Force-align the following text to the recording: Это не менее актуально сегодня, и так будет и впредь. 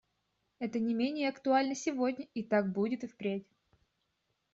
Это 0.57 0.79
не 0.79 0.95
менее 0.95 1.29
актуально 1.29 1.75
сегодня, 1.75 2.25
и 2.33 2.41
так 2.41 2.73
будет 2.73 3.03
и 3.03 3.07
впредь. 3.07 3.45